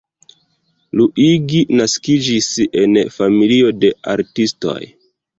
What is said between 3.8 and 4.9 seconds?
de artistoj.